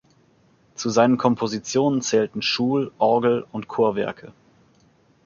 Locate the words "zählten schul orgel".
2.01-3.45